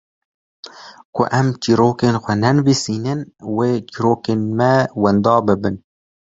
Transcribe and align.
ku 1.13 1.21
em 1.39 1.47
çîrokên 1.61 2.15
xwe 2.23 2.33
nenivîsînin 2.41 3.19
wê 3.55 3.69
çîrokên 3.91 4.41
me 4.57 4.73
wenda 5.01 5.35
bibin. 5.45 5.75